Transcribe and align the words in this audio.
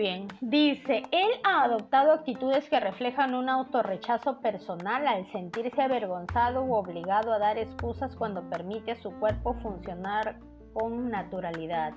bien. 0.00 0.28
Dice, 0.40 1.02
él 1.12 1.30
ha 1.44 1.64
adoptado 1.64 2.12
actitudes 2.12 2.68
que 2.70 2.80
reflejan 2.80 3.34
un 3.34 3.48
autorrechazo 3.50 4.40
personal 4.40 5.06
al 5.06 5.30
sentirse 5.30 5.82
avergonzado 5.82 6.62
u 6.62 6.72
obligado 6.72 7.32
a 7.32 7.38
dar 7.38 7.58
excusas 7.58 8.16
cuando 8.16 8.42
permite 8.48 8.92
a 8.92 9.02
su 9.02 9.12
cuerpo 9.20 9.54
funcionar 9.62 10.38
con 10.72 11.10
naturalidad. 11.10 11.92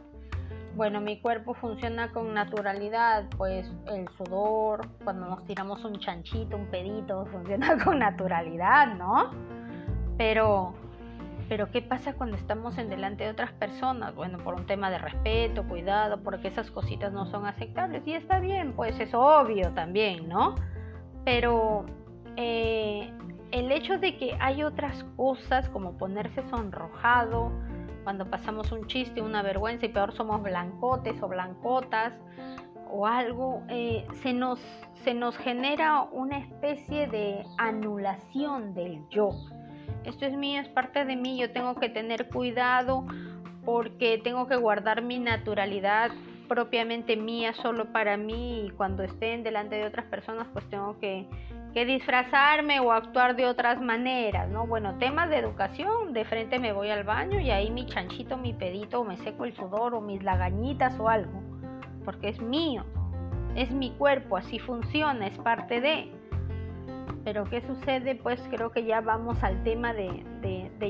Bueno, 0.76 1.00
mi 1.00 1.22
cuerpo 1.22 1.54
funciona 1.54 2.12
con 2.12 2.34
naturalidad, 2.34 3.26
pues 3.38 3.72
el 3.88 4.08
sudor, 4.18 4.90
cuando 5.04 5.28
nos 5.28 5.46
tiramos 5.46 5.86
un 5.86 5.98
chanchito, 6.00 6.58
un 6.58 6.66
pedito, 6.66 7.26
funciona 7.28 7.78
con 7.86 8.00
naturalidad, 8.00 8.96
¿no? 8.96 9.32
Pero 10.18 10.74
pero 11.54 11.70
¿qué 11.70 11.84
pasa 11.84 12.14
cuando 12.14 12.36
estamos 12.36 12.80
en 12.80 12.90
delante 12.90 13.26
de 13.26 13.30
otras 13.30 13.52
personas? 13.52 14.16
Bueno, 14.16 14.40
por 14.40 14.56
un 14.56 14.66
tema 14.66 14.90
de 14.90 14.98
respeto, 14.98 15.64
cuidado, 15.68 16.24
porque 16.24 16.48
esas 16.48 16.72
cositas 16.72 17.14
no 17.14 17.28
son 17.28 17.46
aceptables. 17.46 18.02
Y 18.08 18.16
está 18.16 18.40
bien, 18.40 18.74
pues 18.74 19.00
es 19.00 19.14
obvio 19.14 19.72
también, 19.76 20.28
¿no? 20.28 20.56
Pero 21.24 21.86
eh, 22.38 23.14
el 23.52 23.72
hecho 23.72 24.00
de 24.00 24.18
que 24.18 24.36
hay 24.40 24.64
otras 24.64 25.04
cosas 25.16 25.70
como 25.70 25.96
ponerse 25.96 26.42
sonrojado, 26.50 27.52
cuando 28.04 28.28
pasamos 28.28 28.72
un 28.72 28.88
chiste, 28.88 29.22
una 29.22 29.44
vergüenza 29.44 29.86
y 29.86 29.90
peor 29.90 30.12
somos 30.12 30.42
blancotes 30.42 31.22
o 31.22 31.28
blancotas 31.28 32.14
o 32.90 33.06
algo, 33.06 33.62
eh, 33.70 34.08
se, 34.24 34.34
nos, 34.34 34.60
se 35.04 35.14
nos 35.14 35.38
genera 35.38 36.02
una 36.02 36.40
especie 36.40 37.06
de 37.06 37.44
anulación 37.60 38.74
del 38.74 39.08
yo 39.10 39.30
esto 40.06 40.26
es 40.26 40.34
mío, 40.34 40.62
es 40.62 40.70
parte 40.70 41.06
de 41.06 41.16
mí, 41.16 41.40
yo 41.40 41.52
tengo 41.52 41.76
que 41.76 41.90
tener 41.90 42.30
cuidado 42.30 43.06
porque 43.66 44.20
tengo 44.24 44.48
que 44.48 44.56
guardar 44.56 45.02
mi 45.02 45.20
naturalidad 45.20 46.12
propiamente 46.48 47.16
mía 47.16 47.54
solo 47.54 47.92
para 47.92 48.18
mí 48.18 48.66
y 48.68 48.72
cuando 48.72 49.04
estén 49.04 49.44
delante 49.44 49.76
de 49.76 49.86
otras 49.86 50.06
personas 50.06 50.48
pues 50.52 50.70
tengo 50.70 51.00
que, 51.00 51.26
que 51.74 51.86
disfrazarme 51.86 52.80
o 52.80 52.92
actuar 52.92 53.36
de 53.36 53.48
otras 53.48 53.82
maneras, 53.82 54.50
¿no? 54.50 54.68
Bueno, 54.68 54.98
temas 55.00 55.30
de 55.30 55.38
educación, 55.38 56.14
de 56.14 56.26
frente 56.26 56.60
me 56.60 56.74
voy 56.74 56.90
al 56.90 57.04
baño 57.04 57.40
y 57.40 57.50
ahí 57.50 57.72
mi 57.72 57.86
chanchito, 57.86 58.38
mi 58.38 58.54
pedito, 58.54 59.02
o 59.02 59.04
me 59.04 59.18
seco 59.18 59.46
el 59.46 59.56
sudor 59.56 59.96
o 59.96 60.02
mis 60.02 60.22
lagañitas 60.22 61.00
o 61.00 61.10
algo, 61.10 61.42
porque 62.06 62.30
es 62.30 62.42
mío, 62.42 62.86
es 63.56 63.72
mi 63.72 63.92
cuerpo, 63.92 64.38
así 64.38 64.60
funciona, 64.60 65.28
es 65.28 65.38
parte 65.40 65.82
de... 65.82 66.12
Pero 67.24 67.46
¿qué 67.46 67.62
sucede? 67.62 68.16
Pues 68.16 68.42
creo 68.50 68.72
que 68.72 68.84
ya 68.84 69.00
vamos 69.00 69.42
al 69.44 69.64
tema 69.64 69.94
de, 69.94 70.24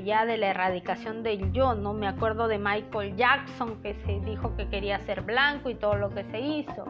ya 0.03 0.25
de 0.25 0.37
la 0.37 0.47
erradicación 0.47 1.21
del 1.21 1.51
yo, 1.51 1.75
¿no? 1.75 1.93
Me 1.93 2.07
acuerdo 2.07 2.47
de 2.47 2.57
Michael 2.57 3.15
Jackson 3.15 3.81
que 3.83 3.93
se 4.05 4.19
dijo 4.21 4.55
que 4.55 4.67
quería 4.67 4.97
ser 4.99 5.21
blanco 5.21 5.69
y 5.69 5.75
todo 5.75 5.95
lo 5.95 6.09
que 6.09 6.23
se 6.25 6.39
hizo. 6.39 6.85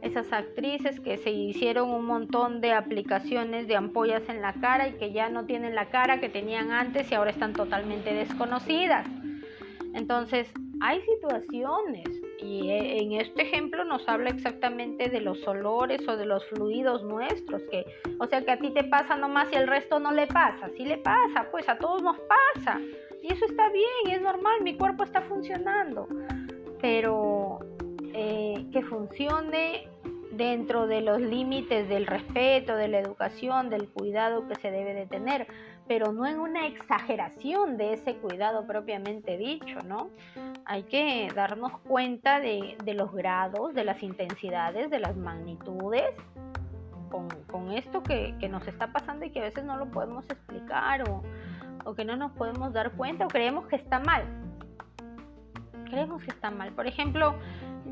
Esas 0.00 0.32
actrices 0.32 0.98
que 1.00 1.18
se 1.18 1.30
hicieron 1.30 1.90
un 1.90 2.06
montón 2.06 2.60
de 2.60 2.72
aplicaciones 2.72 3.68
de 3.68 3.76
ampollas 3.76 4.28
en 4.28 4.40
la 4.40 4.54
cara 4.54 4.88
y 4.88 4.92
que 4.92 5.12
ya 5.12 5.28
no 5.28 5.44
tienen 5.44 5.74
la 5.74 5.90
cara 5.90 6.18
que 6.18 6.28
tenían 6.30 6.70
antes 6.70 7.10
y 7.10 7.14
ahora 7.14 7.30
están 7.30 7.52
totalmente 7.52 8.14
desconocidas. 8.14 9.06
Entonces, 9.94 10.50
hay 10.80 11.00
situaciones 11.02 12.08
y 12.40 12.70
eh, 12.70 13.02
en 13.02 13.12
este 13.12 13.42
ejemplo 13.42 13.84
nos 13.84 14.06
habla 14.08 14.30
exactamente 14.30 15.08
de 15.08 15.20
los 15.20 15.46
olores 15.46 16.06
o 16.08 16.16
de 16.16 16.26
los 16.26 16.44
fluidos 16.46 17.02
nuestros, 17.04 17.62
que, 17.70 17.84
o 18.18 18.26
sea 18.26 18.42
que 18.42 18.50
a 18.50 18.58
ti 18.58 18.70
te 18.70 18.84
pasa 18.84 19.16
nomás 19.16 19.48
y 19.52 19.56
al 19.56 19.66
resto 19.66 19.98
no 19.98 20.12
le 20.12 20.26
pasa, 20.26 20.70
sí 20.76 20.84
le 20.84 20.98
pasa, 20.98 21.48
pues 21.50 21.68
a 21.68 21.78
todos 21.78 22.02
nos 22.02 22.16
pasa. 22.20 22.80
Y 23.22 23.32
eso 23.32 23.44
está 23.44 23.68
bien, 23.70 24.16
es 24.16 24.22
normal, 24.22 24.62
mi 24.62 24.76
cuerpo 24.76 25.02
está 25.02 25.22
funcionando. 25.22 26.06
Pero 26.80 27.58
eh, 28.12 28.66
que 28.72 28.82
funcione 28.82 29.88
dentro 30.30 30.86
de 30.86 31.00
los 31.00 31.20
límites 31.20 31.88
del 31.88 32.06
respeto, 32.06 32.76
de 32.76 32.88
la 32.88 32.98
educación, 32.98 33.70
del 33.70 33.88
cuidado 33.88 34.46
que 34.46 34.54
se 34.56 34.70
debe 34.70 34.94
de 34.94 35.06
tener 35.06 35.48
pero 35.88 36.12
no 36.12 36.26
en 36.26 36.40
una 36.40 36.66
exageración 36.66 37.76
de 37.76 37.92
ese 37.94 38.16
cuidado 38.16 38.66
propiamente 38.66 39.36
dicho, 39.36 39.78
¿no? 39.86 40.10
Hay 40.64 40.82
que 40.84 41.28
darnos 41.34 41.78
cuenta 41.80 42.40
de, 42.40 42.76
los 42.94 43.12
grados, 43.12 43.74
de 43.74 43.84
las 43.84 44.02
intensidades, 44.02 44.90
de 44.90 44.98
las 44.98 45.16
magnitudes 45.16 46.10
con, 47.10 47.72
esto 47.72 48.02
que, 48.02 48.34
nos 48.50 48.66
está 48.66 48.88
pasando 48.88 49.24
y 49.24 49.30
que 49.30 49.40
a 49.40 49.44
veces 49.44 49.64
no 49.64 49.76
lo 49.76 49.86
podemos 49.90 50.24
explicar 50.28 51.08
o, 51.08 51.22
o 51.84 51.94
que 51.94 52.04
no 52.04 52.16
nos 52.16 52.32
podemos 52.32 52.72
dar 52.72 52.92
cuenta 52.92 53.26
o 53.26 53.28
creemos 53.28 53.66
que 53.66 53.76
está 53.76 54.00
mal. 54.00 54.24
Creemos 55.86 56.22
que 56.22 56.30
está 56.30 56.50
mal. 56.50 56.72
Por 56.72 56.86
ejemplo, 56.86 57.36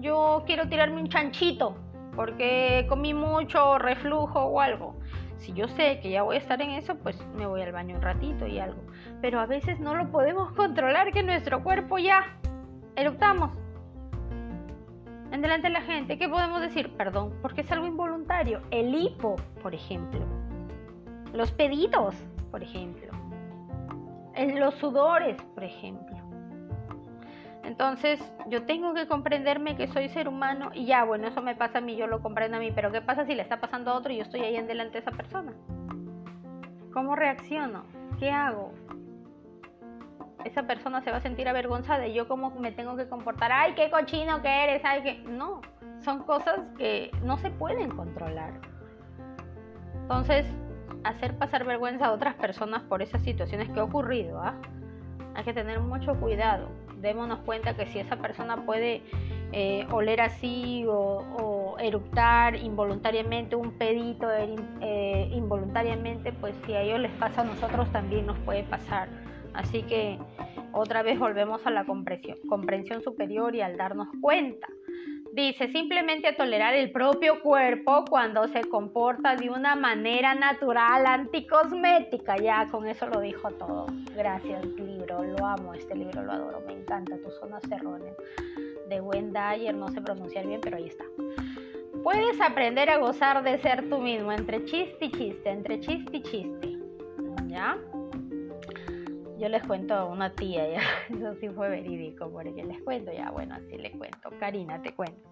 yo 0.00 0.42
quiero 0.46 0.68
tirarme 0.68 1.00
un 1.00 1.08
chanchito 1.08 1.76
porque 2.14 2.86
comí 2.88 3.14
mucho 3.14 3.78
reflujo 3.78 4.40
o 4.40 4.60
algo 4.60 4.96
si 5.38 5.52
yo 5.52 5.68
sé 5.68 6.00
que 6.00 6.10
ya 6.10 6.22
voy 6.22 6.36
a 6.36 6.38
estar 6.38 6.60
en 6.62 6.70
eso, 6.70 6.94
pues 6.96 7.16
me 7.36 7.46
voy 7.46 7.62
al 7.62 7.72
baño 7.72 7.96
un 7.96 8.02
ratito 8.02 8.46
y 8.46 8.58
algo. 8.58 8.80
Pero 9.20 9.40
a 9.40 9.46
veces 9.46 9.80
no 9.80 9.94
lo 9.94 10.10
podemos 10.10 10.52
controlar 10.56 11.12
que 11.12 11.22
nuestro 11.22 11.62
cuerpo 11.62 11.98
ya 11.98 12.36
eructamos. 12.96 13.50
En 15.30 15.42
delante 15.42 15.66
de 15.66 15.72
la 15.72 15.82
gente, 15.82 16.16
¿qué 16.16 16.28
podemos 16.28 16.60
decir? 16.60 16.96
Perdón, 16.96 17.34
porque 17.42 17.62
es 17.62 17.72
algo 17.72 17.86
involuntario. 17.86 18.60
El 18.70 18.94
hipo, 18.94 19.36
por 19.62 19.74
ejemplo. 19.74 20.20
Los 21.32 21.50
pedidos, 21.50 22.14
por 22.52 22.62
ejemplo. 22.62 23.12
Los 24.36 24.74
sudores, 24.74 25.36
por 25.54 25.64
ejemplo. 25.64 26.13
Entonces 27.64 28.20
yo 28.48 28.64
tengo 28.64 28.92
que 28.92 29.08
comprenderme 29.08 29.76
que 29.76 29.88
soy 29.88 30.08
ser 30.10 30.28
humano 30.28 30.70
y 30.74 30.84
ya, 30.84 31.04
bueno, 31.04 31.28
eso 31.28 31.40
me 31.40 31.56
pasa 31.56 31.78
a 31.78 31.80
mí, 31.80 31.96
yo 31.96 32.06
lo 32.06 32.20
comprendo 32.20 32.58
a 32.58 32.60
mí, 32.60 32.70
pero 32.72 32.92
¿qué 32.92 33.00
pasa 33.00 33.24
si 33.24 33.34
le 33.34 33.42
está 33.42 33.60
pasando 33.60 33.90
a 33.90 33.94
otro 33.94 34.12
y 34.12 34.16
yo 34.16 34.22
estoy 34.22 34.40
ahí 34.40 34.56
en 34.56 34.66
delante 34.66 34.94
de 34.94 34.98
esa 35.00 35.10
persona? 35.10 35.52
¿Cómo 36.92 37.16
reacciono? 37.16 37.84
¿Qué 38.18 38.30
hago? 38.30 38.72
Esa 40.44 40.64
persona 40.66 41.00
se 41.00 41.10
va 41.10 41.16
a 41.16 41.20
sentir 41.20 41.48
avergonzada 41.48 42.06
y 42.06 42.12
yo 42.12 42.28
cómo 42.28 42.50
me 42.50 42.70
tengo 42.70 42.96
que 42.96 43.08
comportar, 43.08 43.50
ay, 43.50 43.74
qué 43.74 43.90
cochino 43.90 44.42
que 44.42 44.64
eres, 44.64 44.82
ay, 44.84 45.02
que... 45.02 45.18
No, 45.26 45.62
son 46.00 46.22
cosas 46.24 46.60
que 46.76 47.10
no 47.22 47.38
se 47.38 47.50
pueden 47.50 47.90
controlar. 47.90 48.52
Entonces, 50.02 50.46
hacer 51.02 51.38
pasar 51.38 51.64
vergüenza 51.64 52.06
a 52.06 52.12
otras 52.12 52.34
personas 52.34 52.82
por 52.82 53.00
esas 53.00 53.22
situaciones 53.22 53.70
que 53.70 53.80
ha 53.80 53.84
ocurrido, 53.84 54.42
¿ah? 54.42 54.54
Hay 55.34 55.44
que 55.44 55.54
tener 55.54 55.80
mucho 55.80 56.14
cuidado 56.20 56.83
démonos 57.00 57.40
cuenta 57.40 57.76
que 57.76 57.86
si 57.86 57.98
esa 57.98 58.16
persona 58.16 58.64
puede 58.64 59.02
eh, 59.52 59.86
oler 59.90 60.20
así 60.20 60.84
o, 60.88 61.76
eructar 61.78 62.56
involuntariamente, 62.56 63.56
un 63.56 63.72
pedito 63.72 64.28
eh, 64.30 65.28
involuntariamente, 65.32 66.32
pues 66.32 66.54
si 66.64 66.72
a 66.72 66.82
ellos 66.82 67.00
les 67.00 67.10
pasa 67.12 67.42
a 67.42 67.44
nosotros 67.44 67.90
también 67.92 68.26
nos 68.26 68.38
puede 68.40 68.62
pasar. 68.62 69.08
Así 69.52 69.82
que 69.82 70.18
otra 70.72 71.02
vez 71.02 71.18
volvemos 71.18 71.66
a 71.66 71.70
la 71.70 71.84
comprensión 71.84 73.02
superior 73.02 73.54
y 73.54 73.60
al 73.60 73.76
darnos 73.76 74.08
cuenta. 74.20 74.68
Dice, 75.34 75.66
simplemente 75.72 76.32
tolerar 76.32 76.74
el 76.74 76.92
propio 76.92 77.42
cuerpo 77.42 78.04
cuando 78.08 78.46
se 78.46 78.60
comporta 78.68 79.34
de 79.34 79.50
una 79.50 79.74
manera 79.74 80.32
natural, 80.36 81.04
anticosmética. 81.06 82.36
Ya 82.36 82.68
con 82.70 82.86
eso 82.86 83.08
lo 83.08 83.20
dijo 83.20 83.50
todo. 83.50 83.86
Gracias, 84.14 84.64
libro. 84.64 85.24
Lo 85.24 85.44
amo, 85.44 85.74
este 85.74 85.96
libro 85.96 86.22
lo 86.22 86.30
adoro. 86.30 86.62
Me 86.68 86.74
encanta. 86.74 87.16
Tus 87.18 87.34
zonas 87.40 87.64
erróneas. 87.68 88.16
De 88.88 89.00
Wendayer, 89.00 89.74
no 89.74 89.88
sé 89.88 90.00
pronunciar 90.02 90.46
bien, 90.46 90.60
pero 90.60 90.76
ahí 90.76 90.86
está. 90.86 91.04
Puedes 92.04 92.40
aprender 92.40 92.88
a 92.88 92.98
gozar 92.98 93.42
de 93.42 93.58
ser 93.58 93.88
tú 93.90 93.98
mismo, 93.98 94.30
entre 94.30 94.64
chiste 94.66 95.06
y 95.06 95.10
chiste, 95.10 95.50
entre 95.50 95.80
chiste 95.80 96.18
y 96.18 96.22
chiste. 96.22 96.78
¿Ya? 97.48 97.76
Yo 99.38 99.48
les 99.48 99.62
cuento 99.64 99.94
a 99.94 100.04
una 100.04 100.30
tía, 100.30 100.68
ya, 100.68 100.80
eso 101.10 101.34
sí 101.40 101.48
fue 101.48 101.68
verídico, 101.68 102.30
porque 102.30 102.64
les 102.64 102.82
cuento, 102.82 103.12
ya, 103.12 103.30
bueno, 103.30 103.54
así 103.54 103.76
le 103.76 103.90
cuento. 103.92 104.30
Karina, 104.38 104.80
te 104.80 104.94
cuento. 104.94 105.28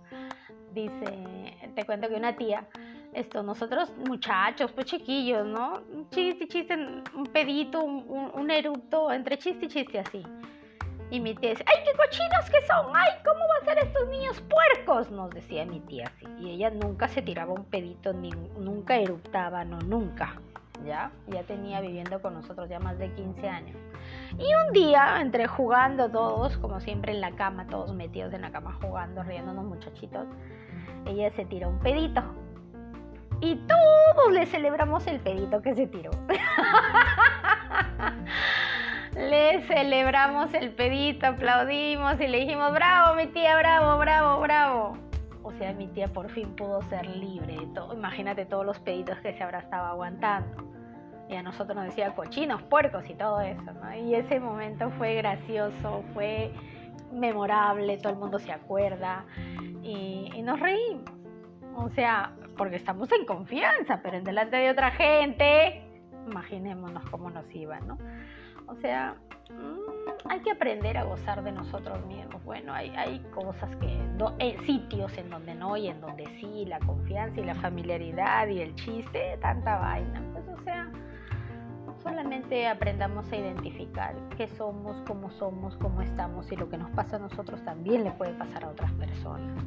Dice, 0.73 1.55
te 1.75 1.85
cuento 1.85 2.09
que 2.09 2.15
una 2.15 2.35
tía, 2.35 2.67
esto, 3.13 3.43
nosotros 3.43 3.93
muchachos, 4.09 4.73
pues 4.73 4.87
chiquillos, 4.87 5.47
¿no? 5.47 5.83
chiste, 6.11 6.49
chiste, 6.49 6.75
un 7.15 7.27
pedito, 7.27 7.83
un, 7.85 8.31
un, 8.35 8.51
erupto, 8.51 9.13
entre 9.13 9.37
chiste 9.37 9.67
y 9.67 9.69
chiste 9.69 9.99
así. 9.99 10.23
Y 11.11 11.21
mi 11.21 11.35
tía 11.35 11.51
dice, 11.51 11.65
¡ay, 11.67 11.85
qué 11.85 11.95
cochinos 11.95 12.51
que 12.51 12.67
son! 12.67 12.87
¡Ay, 12.95 13.11
cómo 13.23 13.41
van 13.41 13.63
a 13.63 13.65
ser 13.67 13.87
estos 13.87 14.09
niños 14.09 14.43
puercos! 14.49 15.11
Nos 15.11 15.29
decía 15.29 15.67
mi 15.67 15.81
tía 15.81 16.07
así. 16.07 16.27
Y 16.41 16.53
ella 16.53 16.71
nunca 16.71 17.07
se 17.07 17.21
tiraba 17.21 17.53
un 17.53 17.67
pedito, 17.67 18.15
ni, 18.15 18.31
nunca 18.31 18.97
eruptaba, 18.97 19.63
no, 19.63 19.79
nunca. 19.81 20.41
¿Ya? 20.85 21.13
Ya 21.29 21.43
tenía 21.45 21.81
viviendo 21.81 22.21
con 22.21 22.35
nosotros 22.35 22.69
ya 22.69 22.81
más 22.81 22.99
de 22.99 23.13
15 23.13 23.49
años. 23.49 23.77
Y 24.39 24.55
un 24.67 24.73
día, 24.73 25.21
entre 25.21 25.47
jugando 25.47 26.11
todos, 26.11 26.57
como 26.59 26.81
siempre 26.81 27.13
en 27.13 27.21
la 27.21 27.33
cama, 27.33 27.67
todos 27.67 27.95
metidos 27.95 28.33
en 28.33 28.43
la 28.43 28.51
cama 28.51 28.77
jugando, 28.81 29.23
riéndonos 29.23 29.65
muchachitos, 29.65 30.27
ella 31.07 31.31
se 31.31 31.45
tiró 31.45 31.69
un 31.69 31.79
pedito. 31.79 32.23
Y 33.41 33.57
todos 33.67 34.33
le 34.33 34.47
celebramos 34.47 35.07
el 35.07 35.21
pedito 35.21 35.63
que 35.63 35.75
se 35.75 35.87
tiró. 35.87 36.11
le 39.17 39.63
celebramos 39.63 40.55
el 40.55 40.71
pedito, 40.71 41.27
aplaudimos 41.27 42.21
y 42.21 42.29
le 42.29 42.39
dijimos, 42.39 42.73
bravo, 42.73 43.17
mi 43.17 43.27
tía, 43.27 43.57
bravo, 43.57 43.99
bravo, 43.99 44.41
bravo. 44.41 45.12
O 45.43 45.53
sea, 45.53 45.73
mi 45.73 45.89
tía 45.89 46.09
por 46.09 46.31
fin 46.31 46.55
pudo 46.55 46.83
ser 46.83 47.07
libre. 47.07 47.57
Todo. 47.75 47.95
Imagínate 47.95 48.47
todos 48.47 48.65
los 48.65 48.79
pedidos 48.81 49.19
que 49.19 49.33
se 49.35 49.43
habrá 49.43 49.61
estado 49.61 49.87
aguantando. 49.87 50.65
Y 51.29 51.35
a 51.35 51.43
nosotros 51.43 51.77
nos 51.77 51.87
decía 51.87 52.15
cochinos, 52.15 52.63
puercos 52.63 53.09
y 53.09 53.15
todo 53.15 53.41
eso. 53.41 53.73
Y 53.99 54.15
ese 54.15 54.39
momento 54.39 54.91
fue 54.99 55.15
gracioso, 55.15 56.05
fue 56.13 56.53
memorable, 57.13 57.99
todo 57.99 58.13
el 58.13 58.19
mundo 58.19 58.39
se 58.39 58.53
acuerda 58.53 59.25
y, 59.83 60.31
y 60.35 60.43
nos 60.43 60.61
reímos. 60.61 61.11
O 61.75 61.89
sea, 61.91 62.33
porque 62.57 62.77
estamos 62.77 63.11
en 63.13 63.25
confianza, 63.25 64.01
pero 64.03 64.19
en 64.19 64.25
delante 64.25 64.57
de 64.57 64.71
otra 64.71 64.91
gente, 64.91 65.83
imaginémonos 66.27 67.09
cómo 67.11 67.31
nos 67.31 67.53
iba, 67.55 67.81
¿no? 67.81 67.99
O 68.67 68.77
sea, 68.77 69.17
mm, 69.51 69.82
hay 70.29 70.41
que 70.41 70.51
aprender 70.51 70.97
a 70.99 71.05
gozar 71.05 71.43
de 71.43 71.53
nosotros 71.53 72.05
mismos. 72.07 72.43
Bueno, 72.45 72.73
hay, 72.73 72.91
hay 72.97 73.21
cosas 73.35 73.75
que, 73.77 73.97
no, 74.19 74.35
hay 74.41 74.57
sitios 74.67 75.17
en 75.19 75.31
donde 75.31 75.55
no 75.55 75.77
y 75.77 75.89
en 75.89 76.01
donde 76.01 76.27
sí, 76.41 76.65
la 76.67 76.79
confianza 76.81 77.41
y 77.41 77.45
la 77.45 77.55
familiaridad 77.55 78.49
y 78.49 78.61
el 78.61 78.75
chiste, 78.75 79.39
tanta 79.41 79.79
vaina. 79.79 80.23
Pues, 80.33 80.45
o 80.49 80.63
sea, 80.65 80.91
solamente 82.03 82.67
aprendamos 82.67 83.31
a 83.31 83.37
identificar 83.37 84.15
qué 84.37 84.49
somos, 84.49 84.97
cómo 85.07 85.31
somos, 85.31 85.77
cómo 85.77 86.03
estamos 86.03 86.51
y 86.51 86.57
lo 86.57 86.69
que 86.69 86.79
nos 86.79 86.91
pasa 86.91 87.17
a 87.17 87.21
nosotros 87.21 87.63
también 87.65 88.05
le 88.05 88.11
puede 88.13 88.33
pasar 88.35 88.65
a 88.65 88.69
otras 88.69 88.93
personas. 88.93 89.65